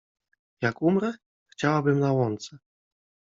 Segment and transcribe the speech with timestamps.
[0.61, 1.13] Jak umrę?
[1.47, 2.57] Chciałabym na łące.